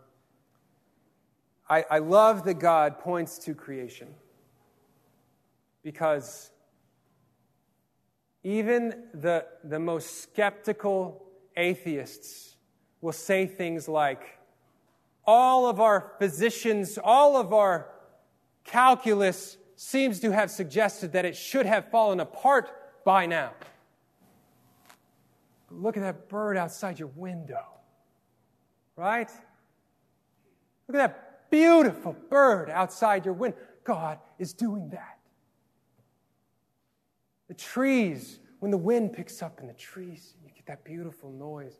[1.71, 4.09] I, I love that God points to creation
[5.83, 6.51] because
[8.43, 11.25] even the, the most skeptical
[11.57, 12.57] atheists
[13.01, 14.37] will say things like,
[15.27, 17.89] all of our physicians, all of our
[18.65, 22.71] calculus seems to have suggested that it should have fallen apart
[23.05, 23.53] by now.
[25.69, 27.65] But look at that bird outside your window,
[28.97, 29.31] right?
[30.89, 33.59] Look at that beautiful bird outside your window.
[33.85, 35.19] God is doing that.
[37.49, 41.79] The trees, when the wind picks up in the trees, you get that beautiful noise.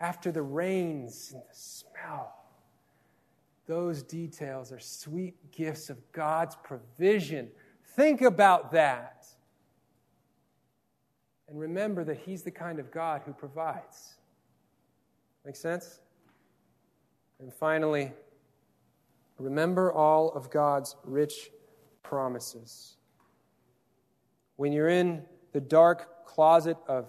[0.00, 2.34] After the rains and the smell,
[3.66, 7.48] those details are sweet gifts of God's provision.
[7.96, 9.26] Think about that.
[11.48, 14.14] And remember that He's the kind of God who provides.
[15.44, 16.00] Make sense?
[17.40, 18.12] And finally,
[19.38, 21.50] Remember all of God's rich
[22.02, 22.96] promises.
[24.56, 25.22] When you're in
[25.52, 27.08] the dark closet of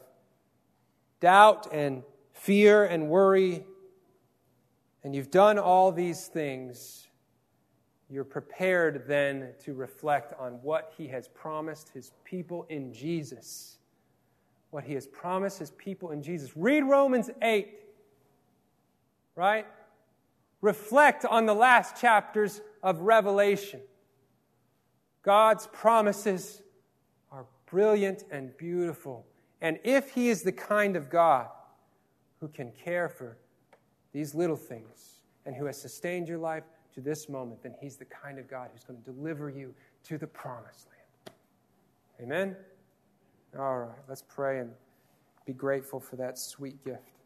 [1.19, 2.03] doubt and
[2.39, 3.65] fear and worry,
[5.03, 7.07] and you've done all these things,
[8.09, 13.77] you're prepared then to reflect on what He has promised His people in Jesus.
[14.71, 16.51] What He has promised His people in Jesus.
[16.55, 17.73] Read Romans 8,
[19.35, 19.65] right?
[20.61, 23.81] reflect on the last chapters of Revelation.
[25.23, 26.61] God's promises
[27.31, 29.25] are brilliant and beautiful.
[29.61, 31.47] And if He is the kind of God
[32.39, 33.37] who can care for
[34.13, 36.63] these little things and who has sustained your life
[36.93, 39.73] to this moment, then He's the kind of God who's going to deliver you
[40.05, 41.35] to the promised land.
[42.21, 42.55] Amen?
[43.57, 44.71] All right, let's pray and
[45.45, 47.18] be grateful for that sweet gift.